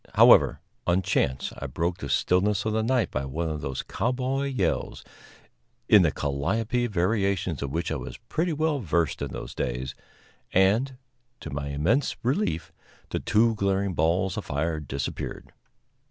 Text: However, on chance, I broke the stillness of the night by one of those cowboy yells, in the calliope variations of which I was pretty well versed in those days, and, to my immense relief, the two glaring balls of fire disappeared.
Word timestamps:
However, 0.15 0.61
on 0.87 1.03
chance, 1.03 1.53
I 1.59 1.67
broke 1.67 1.99
the 1.99 2.09
stillness 2.09 2.65
of 2.65 2.73
the 2.73 2.81
night 2.81 3.11
by 3.11 3.23
one 3.23 3.49
of 3.51 3.61
those 3.61 3.83
cowboy 3.83 4.47
yells, 4.47 5.03
in 5.87 6.01
the 6.01 6.09
calliope 6.09 6.87
variations 6.87 7.61
of 7.61 7.69
which 7.69 7.91
I 7.91 7.97
was 7.97 8.17
pretty 8.17 8.51
well 8.51 8.79
versed 8.79 9.21
in 9.21 9.29
those 9.29 9.53
days, 9.53 9.93
and, 10.51 10.97
to 11.41 11.51
my 11.51 11.67
immense 11.67 12.15
relief, 12.23 12.73
the 13.11 13.19
two 13.19 13.53
glaring 13.53 13.93
balls 13.93 14.37
of 14.37 14.45
fire 14.45 14.79
disappeared. 14.79 15.53